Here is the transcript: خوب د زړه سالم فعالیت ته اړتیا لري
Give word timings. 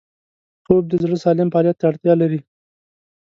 خوب 0.65 0.83
د 0.87 0.93
زړه 1.03 1.17
سالم 1.23 1.47
فعالیت 1.53 1.77
ته 1.79 1.85
اړتیا 1.89 2.13
لري 2.21 2.39